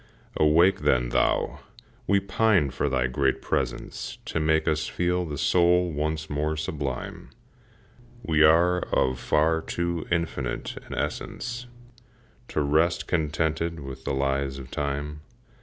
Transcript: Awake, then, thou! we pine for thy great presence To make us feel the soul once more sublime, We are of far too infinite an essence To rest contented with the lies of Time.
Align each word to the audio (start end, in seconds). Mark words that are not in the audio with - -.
Awake, 0.35 0.79
then, 0.79 1.09
thou! 1.09 1.59
we 2.07 2.19
pine 2.19 2.71
for 2.71 2.89
thy 2.89 3.05
great 3.05 3.39
presence 3.39 4.17
To 4.25 4.39
make 4.39 4.67
us 4.67 4.87
feel 4.87 5.25
the 5.25 5.37
soul 5.37 5.91
once 5.91 6.27
more 6.27 6.57
sublime, 6.57 7.29
We 8.23 8.41
are 8.41 8.79
of 8.79 9.19
far 9.19 9.61
too 9.61 10.07
infinite 10.09 10.75
an 10.87 10.95
essence 10.95 11.67
To 12.47 12.61
rest 12.61 13.05
contented 13.05 13.79
with 13.81 14.03
the 14.03 14.13
lies 14.15 14.57
of 14.57 14.71
Time. 14.71 15.21